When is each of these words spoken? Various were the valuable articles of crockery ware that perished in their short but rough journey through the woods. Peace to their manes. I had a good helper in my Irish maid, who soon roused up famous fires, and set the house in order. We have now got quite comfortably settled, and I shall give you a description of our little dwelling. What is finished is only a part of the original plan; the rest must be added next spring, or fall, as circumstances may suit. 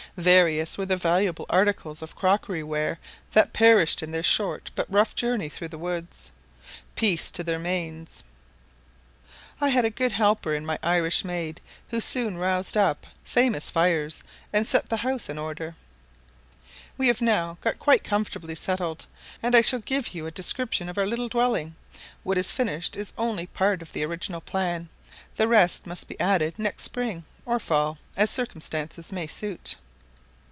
Various 0.17 0.77
were 0.77 0.85
the 0.85 0.97
valuable 0.97 1.45
articles 1.49 2.01
of 2.01 2.17
crockery 2.17 2.63
ware 2.63 2.99
that 3.31 3.53
perished 3.53 4.03
in 4.03 4.11
their 4.11 4.21
short 4.21 4.69
but 4.75 4.91
rough 4.91 5.15
journey 5.15 5.47
through 5.47 5.69
the 5.69 5.77
woods. 5.77 6.31
Peace 6.97 7.31
to 7.31 7.45
their 7.45 7.57
manes. 7.57 8.25
I 9.61 9.69
had 9.69 9.85
a 9.85 9.89
good 9.89 10.11
helper 10.11 10.51
in 10.51 10.65
my 10.65 10.77
Irish 10.83 11.23
maid, 11.23 11.61
who 11.91 12.01
soon 12.01 12.37
roused 12.37 12.75
up 12.75 13.07
famous 13.23 13.69
fires, 13.69 14.21
and 14.51 14.67
set 14.67 14.89
the 14.89 14.97
house 14.97 15.29
in 15.29 15.37
order. 15.39 15.77
We 16.97 17.07
have 17.07 17.21
now 17.21 17.57
got 17.61 17.79
quite 17.79 18.03
comfortably 18.03 18.55
settled, 18.55 19.05
and 19.41 19.55
I 19.55 19.61
shall 19.61 19.79
give 19.79 20.13
you 20.13 20.25
a 20.25 20.31
description 20.31 20.89
of 20.89 20.97
our 20.97 21.07
little 21.07 21.29
dwelling. 21.29 21.73
What 22.23 22.37
is 22.37 22.51
finished 22.51 22.97
is 22.97 23.13
only 23.17 23.43
a 23.43 23.47
part 23.47 23.81
of 23.81 23.93
the 23.93 24.03
original 24.03 24.41
plan; 24.41 24.89
the 25.37 25.47
rest 25.47 25.87
must 25.87 26.09
be 26.09 26.19
added 26.19 26.59
next 26.59 26.83
spring, 26.83 27.23
or 27.45 27.61
fall, 27.61 27.97
as 28.17 28.29
circumstances 28.29 29.13
may 29.13 29.25
suit. 29.25 29.77